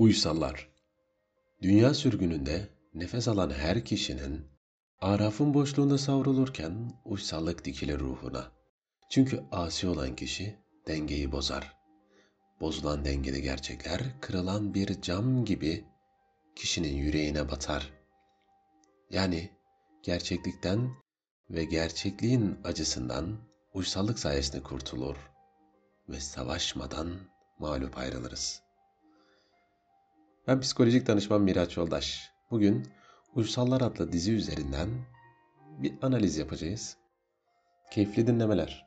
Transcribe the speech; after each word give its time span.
Uysallar 0.00 0.68
Dünya 1.62 1.94
sürgününde 1.94 2.68
nefes 2.94 3.28
alan 3.28 3.50
her 3.50 3.84
kişinin 3.84 4.46
arafın 5.00 5.54
boşluğunda 5.54 5.98
savrulurken 5.98 6.92
uysallık 7.04 7.64
dikilir 7.64 7.98
ruhuna. 7.98 8.52
Çünkü 9.10 9.44
asi 9.52 9.88
olan 9.88 10.16
kişi 10.16 10.58
dengeyi 10.86 11.32
bozar. 11.32 11.76
Bozulan 12.60 13.04
dengede 13.04 13.40
gerçekler 13.40 14.20
kırılan 14.20 14.74
bir 14.74 15.02
cam 15.02 15.44
gibi 15.44 15.84
kişinin 16.56 16.94
yüreğine 16.94 17.50
batar. 17.50 17.92
Yani 19.10 19.50
gerçeklikten 20.02 20.90
ve 21.50 21.64
gerçekliğin 21.64 22.58
acısından 22.64 23.38
uysallık 23.74 24.18
sayesinde 24.18 24.62
kurtulur 24.62 25.16
ve 26.08 26.20
savaşmadan 26.20 27.10
mağlup 27.58 27.98
ayrılırız.'' 27.98 28.69
Ben 30.50 30.60
psikolojik 30.60 31.06
danışman 31.06 31.42
Miraç 31.42 31.76
Yoldaş. 31.76 32.30
Bugün 32.50 32.86
Uysallar 33.34 33.80
adlı 33.80 34.12
dizi 34.12 34.32
üzerinden 34.32 34.88
bir 35.78 35.92
analiz 36.02 36.36
yapacağız. 36.36 36.96
Keyifli 37.90 38.26
dinlemeler. 38.26 38.86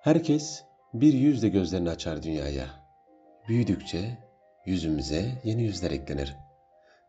Herkes 0.00 0.64
bir 0.94 1.12
yüzle 1.12 1.48
gözlerini 1.48 1.90
açar 1.90 2.22
dünyaya. 2.22 2.66
Büyüdükçe 3.48 4.18
yüzümüze 4.66 5.40
yeni 5.44 5.62
yüzler 5.62 5.90
eklenir. 5.90 6.36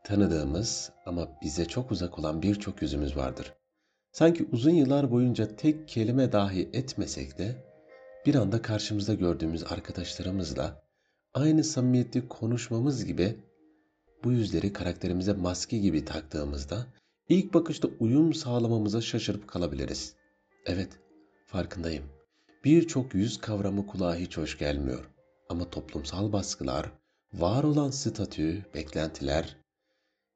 Tanıdığımız 0.04 0.92
ama 1.06 1.28
bize 1.42 1.66
çok 1.66 1.92
uzak 1.92 2.20
olan 2.20 2.42
birçok 2.42 2.82
yüzümüz 2.82 3.18
vardır. 3.18 3.54
Sanki 4.12 4.48
uzun 4.52 4.72
yıllar 4.72 5.12
boyunca 5.12 5.56
tek 5.56 5.88
kelime 5.88 6.32
dahi 6.32 6.70
etmesek 6.74 7.38
de 7.38 7.66
bir 8.26 8.36
anda 8.36 8.62
karşımızda 8.62 9.14
gördüğümüz 9.14 9.64
arkadaşlarımızla 9.72 10.87
aynı 11.38 11.64
samimiyeti 11.64 12.28
konuşmamız 12.28 13.06
gibi 13.06 13.36
bu 14.24 14.32
yüzleri 14.32 14.74
karakterimize 14.74 15.34
maske 15.34 15.78
gibi 15.78 16.06
taktığımızda 16.06 16.86
ilk 17.30 17.54
bakışta 17.54 17.88
uyum 18.00 18.34
sağlamamıza 18.34 19.02
şaşırıp 19.02 19.48
kalabiliriz. 19.48 20.16
Evet, 20.66 20.90
farkındayım. 21.46 22.04
Birçok 22.64 23.16
yüz 23.16 23.38
kavramı 23.38 23.88
kulağa 23.88 24.16
hiç 24.16 24.38
hoş 24.38 24.58
gelmiyor. 24.58 25.10
Ama 25.50 25.70
toplumsal 25.70 26.32
baskılar, 26.34 26.92
var 27.34 27.64
olan 27.64 27.90
statü, 27.90 28.66
beklentiler, 28.74 29.58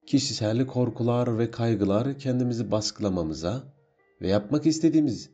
kişisel 0.08 0.68
korkular 0.68 1.40
ve 1.40 1.52
kaygılar 1.52 2.20
kendimizi 2.20 2.72
baskılamamıza 2.72 3.64
ve 4.22 4.28
yapmak 4.28 4.66
istediğimiz, 4.66 5.30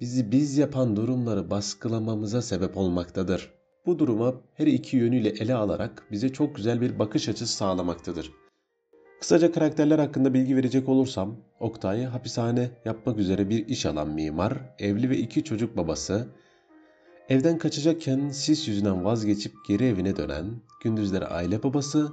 bizi 0.00 0.32
biz 0.32 0.58
yapan 0.58 0.96
durumları 0.96 1.50
baskılamamıza 1.50 2.42
sebep 2.42 2.76
olmaktadır 2.76 3.63
bu 3.86 3.98
duruma 3.98 4.34
her 4.54 4.66
iki 4.66 4.96
yönüyle 4.96 5.28
ele 5.28 5.54
alarak 5.54 6.06
bize 6.10 6.28
çok 6.28 6.56
güzel 6.56 6.80
bir 6.80 6.98
bakış 6.98 7.28
açısı 7.28 7.56
sağlamaktadır. 7.56 8.32
Kısaca 9.20 9.52
karakterler 9.52 9.98
hakkında 9.98 10.34
bilgi 10.34 10.56
verecek 10.56 10.88
olursam, 10.88 11.36
Oktay 11.60 12.04
hapishane 12.04 12.70
yapmak 12.84 13.18
üzere 13.18 13.48
bir 13.48 13.68
iş 13.68 13.86
alan 13.86 14.08
mimar, 14.08 14.74
evli 14.78 15.10
ve 15.10 15.18
iki 15.18 15.44
çocuk 15.44 15.76
babası, 15.76 16.28
evden 17.28 17.58
kaçacakken 17.58 18.28
sis 18.28 18.68
yüzünden 18.68 19.04
vazgeçip 19.04 19.52
geri 19.68 19.84
evine 19.84 20.16
dönen, 20.16 20.60
gündüzleri 20.82 21.26
aile 21.26 21.62
babası, 21.62 22.12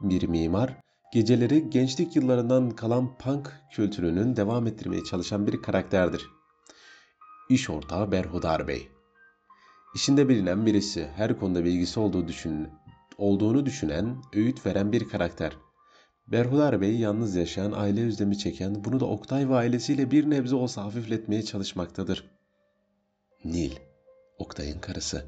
bir 0.00 0.28
mimar, 0.28 0.80
geceleri 1.12 1.70
gençlik 1.70 2.16
yıllarından 2.16 2.70
kalan 2.70 3.18
punk 3.18 3.52
kültürünün 3.72 4.36
devam 4.36 4.66
ettirmeye 4.66 5.04
çalışan 5.04 5.46
bir 5.46 5.62
karakterdir. 5.62 6.30
İş 7.48 7.70
ortağı 7.70 8.12
Berhudar 8.12 8.68
Bey. 8.68 8.95
İşinde 9.96 10.28
bilinen 10.28 10.66
birisi, 10.66 11.08
her 11.16 11.38
konuda 11.38 11.64
bilgisi 11.64 12.00
olduğu 12.00 12.28
düşün, 12.28 12.68
olduğunu 13.18 13.66
düşünen, 13.66 14.16
öğüt 14.34 14.66
veren 14.66 14.92
bir 14.92 15.08
karakter. 15.08 15.52
Berhudar 16.26 16.80
Bey 16.80 16.96
yalnız 16.96 17.36
yaşayan, 17.36 17.72
aile 17.72 18.06
özlemi 18.06 18.38
çeken, 18.38 18.84
bunu 18.84 19.00
da 19.00 19.04
Oktay 19.04 19.48
ve 19.48 19.54
ailesiyle 19.54 20.10
bir 20.10 20.30
nebze 20.30 20.56
olsa 20.56 20.84
hafifletmeye 20.84 21.42
çalışmaktadır. 21.42 22.30
Nil, 23.44 23.70
Oktay'ın 24.38 24.78
karısı. 24.78 25.24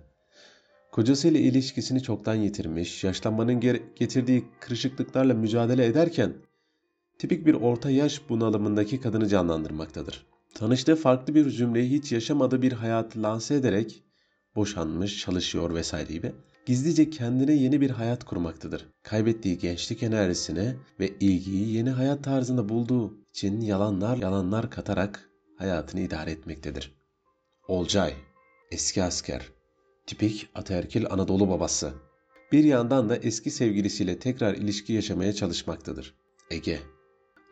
Kocasıyla 0.92 1.40
ilişkisini 1.40 2.02
çoktan 2.02 2.34
yitirmiş, 2.34 3.04
yaşlanmanın 3.04 3.60
getirdiği 3.96 4.44
kırışıklıklarla 4.60 5.34
mücadele 5.34 5.86
ederken, 5.86 6.34
tipik 7.18 7.46
bir 7.46 7.54
orta 7.54 7.90
yaş 7.90 8.28
bunalımındaki 8.28 9.00
kadını 9.00 9.28
canlandırmaktadır. 9.28 10.26
Tanıştığı 10.54 10.96
farklı 10.96 11.34
bir 11.34 11.50
cümleyi 11.50 11.90
hiç 11.90 12.12
yaşamadığı 12.12 12.62
bir 12.62 12.72
hayatı 12.72 13.22
lanse 13.22 13.54
ederek 13.54 14.04
boşanmış, 14.58 15.18
çalışıyor 15.18 15.74
vesaire 15.74 16.12
gibi 16.12 16.32
gizlice 16.66 17.10
kendine 17.10 17.52
yeni 17.52 17.80
bir 17.80 17.90
hayat 17.90 18.24
kurmaktadır. 18.24 18.88
Kaybettiği 19.02 19.58
gençlik 19.58 20.02
enerjisine 20.02 20.76
ve 21.00 21.08
ilgiyi 21.20 21.74
yeni 21.74 21.90
hayat 21.90 22.24
tarzında 22.24 22.68
bulduğu 22.68 23.18
için 23.28 23.60
yalanlar 23.60 24.16
yalanlar 24.16 24.70
katarak 24.70 25.30
hayatını 25.56 26.00
idare 26.00 26.30
etmektedir. 26.30 26.94
Olcay, 27.68 28.14
eski 28.70 29.02
asker, 29.02 29.52
tipik 30.06 30.48
ataerkil 30.54 31.06
Anadolu 31.10 31.48
babası. 31.48 31.92
Bir 32.52 32.64
yandan 32.64 33.08
da 33.08 33.16
eski 33.16 33.50
sevgilisiyle 33.50 34.18
tekrar 34.18 34.54
ilişki 34.54 34.92
yaşamaya 34.92 35.32
çalışmaktadır. 35.32 36.14
Ege, 36.50 36.80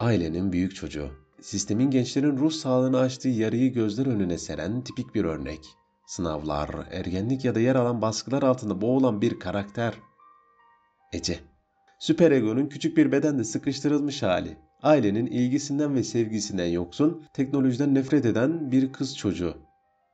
ailenin 0.01 0.53
büyük 0.53 0.77
çocuğu. 0.77 1.11
Sistemin 1.41 1.91
gençlerin 1.91 2.37
ruh 2.37 2.53
sağlığını 2.53 2.99
açtığı 2.99 3.29
yarıyı 3.29 3.73
gözler 3.73 4.07
önüne 4.07 4.39
seren 4.39 4.85
tipik 4.85 5.15
bir 5.15 5.25
örnek 5.25 5.77
sınavlar, 6.07 6.71
ergenlik 6.91 7.45
ya 7.45 7.55
da 7.55 7.61
yer 7.61 7.75
alan 7.75 8.03
baskılar 8.03 8.43
altında 8.43 8.81
boğulan 8.81 9.21
bir 9.21 9.39
karakter. 9.39 9.95
Ece. 11.13 11.39
Süper 11.99 12.31
egonun 12.31 12.67
küçük 12.67 12.97
bir 12.97 13.13
bedende 13.13 13.45
sıkıştırılmış 13.45 14.23
hali. 14.23 14.57
Ailenin 14.83 15.27
ilgisinden 15.27 15.95
ve 15.95 16.03
sevgisinden 16.03 16.67
yoksun, 16.67 17.25
teknolojiden 17.33 17.95
nefret 17.95 18.25
eden 18.27 18.73
bir 18.73 18.93
kız 18.93 19.17
çocuğu. 19.17 19.57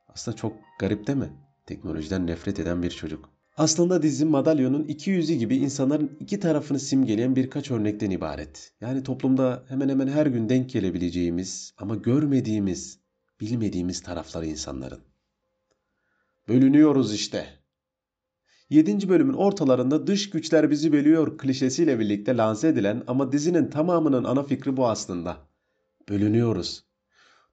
Aslında 0.07 0.37
çok 0.37 0.53
garip 0.79 1.07
değil 1.07 1.19
mi? 1.19 1.29
Teknolojiden 1.65 2.27
nefret 2.27 2.59
eden 2.59 2.83
bir 2.83 2.89
çocuk. 2.89 3.29
Aslında 3.57 4.03
dizi 4.03 4.25
madalyonun 4.25 4.83
iki 4.83 5.11
yüzü 5.11 5.33
gibi 5.33 5.55
insanların 5.57 6.17
iki 6.19 6.39
tarafını 6.39 6.79
simgeleyen 6.79 7.35
birkaç 7.35 7.71
örnekten 7.71 8.09
ibaret. 8.09 8.73
Yani 8.81 9.03
toplumda 9.03 9.63
hemen 9.67 9.89
hemen 9.89 10.07
her 10.07 10.25
gün 10.25 10.49
denk 10.49 10.69
gelebileceğimiz 10.69 11.73
ama 11.77 11.95
görmediğimiz, 11.95 12.99
bilmediğimiz 13.41 14.01
tarafları 14.01 14.45
insanların. 14.45 15.12
Bölünüyoruz 16.47 17.13
işte. 17.13 17.45
7. 18.69 19.09
bölümün 19.09 19.33
ortalarında 19.33 20.07
dış 20.07 20.29
güçler 20.29 20.71
bizi 20.71 20.93
bölüyor 20.93 21.37
klişesiyle 21.37 21.99
birlikte 21.99 22.37
lanse 22.37 22.67
edilen 22.67 23.03
ama 23.07 23.31
dizinin 23.31 23.69
tamamının 23.69 24.23
ana 24.23 24.43
fikri 24.43 24.77
bu 24.77 24.87
aslında. 24.87 25.37
Bölünüyoruz. 26.09 26.85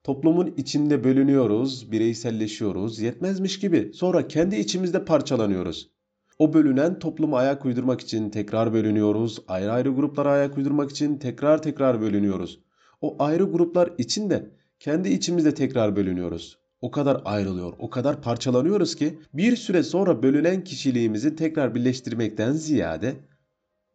Toplumun 0.03 0.53
içinde 0.57 1.03
bölünüyoruz, 1.03 1.91
bireyselleşiyoruz, 1.91 2.99
yetmezmiş 2.99 3.59
gibi 3.59 3.91
sonra 3.93 4.27
kendi 4.27 4.55
içimizde 4.55 5.05
parçalanıyoruz. 5.05 5.91
O 6.39 6.53
bölünen 6.53 6.99
topluma 6.99 7.37
ayak 7.37 7.65
uydurmak 7.65 8.01
için 8.01 8.29
tekrar 8.29 8.73
bölünüyoruz, 8.73 9.39
ayrı 9.47 9.71
ayrı 9.71 9.89
gruplara 9.89 10.29
ayak 10.31 10.57
uydurmak 10.57 10.91
için 10.91 11.17
tekrar 11.17 11.61
tekrar 11.61 12.01
bölünüyoruz. 12.01 12.59
O 13.01 13.15
ayrı 13.19 13.43
gruplar 13.43 13.93
içinde 13.97 14.51
kendi 14.79 15.09
içimizde 15.09 15.53
tekrar 15.53 15.95
bölünüyoruz 15.95 16.60
o 16.81 16.91
kadar 16.91 17.21
ayrılıyor, 17.25 17.73
o 17.79 17.89
kadar 17.89 18.21
parçalanıyoruz 18.21 18.95
ki 18.95 19.19
bir 19.33 19.55
süre 19.55 19.83
sonra 19.83 20.23
bölünen 20.23 20.63
kişiliğimizi 20.63 21.35
tekrar 21.35 21.75
birleştirmekten 21.75 22.53
ziyade 22.53 23.15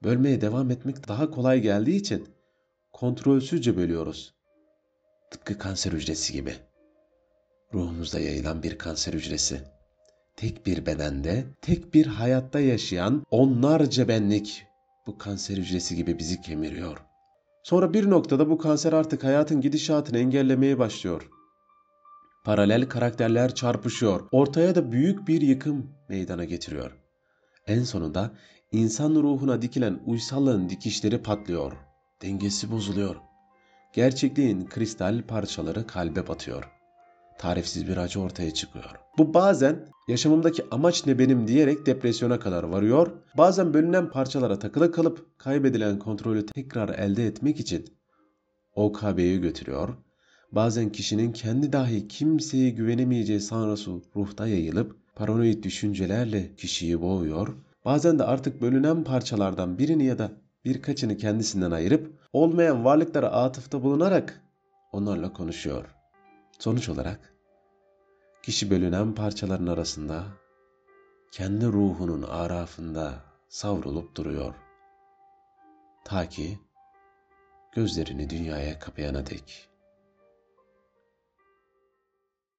bölmeye 0.05 0.41
devam 0.41 0.71
etmek 0.71 1.09
daha 1.09 1.31
kolay 1.31 1.61
geldiği 1.61 1.97
için 1.97 2.29
kontrolsüzce 2.93 3.77
bölüyoruz. 3.77 4.35
Tıpkı 5.31 5.59
kanser 5.59 5.93
hücresi 5.93 6.33
gibi. 6.33 6.55
Ruhumuzda 7.75 8.21
yayılan 8.21 8.63
bir 8.63 8.79
kanser 8.79 9.13
hücresi. 9.13 9.61
Tek 10.37 10.67
bir 10.67 10.87
bedende, 10.87 11.45
tek 11.63 11.95
bir 11.95 12.07
hayatta 12.07 12.61
yaşayan 12.61 13.23
onlarca 13.31 14.09
benlik 14.09 14.67
bu 15.07 15.19
kanser 15.19 15.57
hücresi 15.57 15.97
gibi 15.97 16.19
bizi 16.19 16.41
kemiriyor. 16.41 16.99
Sonra 17.63 17.95
bir 17.95 18.11
noktada 18.11 18.51
bu 18.51 18.59
kanser 18.59 18.93
artık 18.93 19.25
hayatın 19.25 19.61
gidişatını 19.61 20.19
engellemeye 20.19 20.79
başlıyor. 20.79 21.31
Paralel 22.47 22.89
karakterler 22.89 23.55
çarpışıyor. 23.55 24.21
Ortaya 24.33 24.75
da 24.75 24.93
büyük 24.93 25.29
bir 25.29 25.41
yıkım 25.41 25.91
meydana 26.09 26.45
getiriyor. 26.45 26.93
En 27.67 27.83
sonunda 27.83 28.31
insan 28.73 29.15
ruhuna 29.15 29.63
dikilen 29.63 30.01
uysallığın 30.07 30.69
dikişleri 30.69 31.23
patlıyor. 31.23 31.73
Dengesi 32.23 32.71
bozuluyor. 32.71 33.17
Gerçekliğin 33.93 34.67
kristal 34.67 35.23
parçaları 35.23 35.87
kalbe 35.87 36.29
batıyor. 36.29 36.71
Tarifsiz 37.39 37.89
bir 37.89 37.97
acı 37.97 38.21
ortaya 38.21 38.55
çıkıyor. 38.55 38.91
Bu 39.19 39.35
bazen 39.35 39.87
yaşamımdaki 40.09 40.65
amaç 40.71 41.07
ne 41.07 41.19
benim 41.19 41.49
diyerek 41.49 41.87
depresyona 41.87 42.39
kadar 42.39 42.63
varıyor. 42.63 43.13
Bazen 43.39 43.75
bölünen 43.75 44.11
parçalara 44.11 44.59
takılı 44.59 44.93
kalıp 44.93 45.39
kaybedilen 45.39 45.99
kontrolü 45.99 46.47
tekrar 46.47 46.89
elde 46.89 47.27
etmek 47.27 47.61
için 47.61 47.85
OKB'ye 48.75 49.37
götürüyor 49.37 50.06
bazen 50.53 50.93
kişinin 50.93 51.33
kendi 51.33 51.73
dahi 51.73 52.09
kimseye 52.09 52.71
güvenemeyeceği 52.71 53.41
sanrısı 53.41 53.91
ruhta 54.17 54.47
yayılıp 54.47 54.97
paranoid 55.15 55.65
düşüncelerle 55.65 56.57
kişiyi 56.57 57.01
boğuyor, 57.01 57.57
Bazen 57.87 58.19
de 58.19 58.25
artık 58.25 58.61
bölünen 58.61 59.05
parçalardan 59.05 59.79
birini 59.79 60.05
ya 60.05 60.19
da 60.19 60.31
birkaçını 60.65 61.17
kendisinden 61.17 61.71
ayırıp 61.71 62.13
olmayan 62.33 62.85
varlıklara 62.85 63.29
atıfta 63.29 63.83
bulunarak 63.83 64.43
onlarla 64.93 65.33
konuşuyor. 65.33 65.95
Sonuç 66.59 66.89
olarak 66.89 67.35
kişi 68.43 68.71
bölünen 68.71 69.15
parçaların 69.15 69.67
arasında 69.67 70.25
kendi 71.33 71.67
ruhunun 71.67 72.23
arafında 72.23 73.25
savrulup 73.49 74.17
duruyor. 74.17 74.55
Ta 76.05 76.29
ki 76.29 76.59
gözlerini 77.73 78.31
dünyaya 78.31 78.79
kapayana 78.79 79.27
dek. 79.27 79.69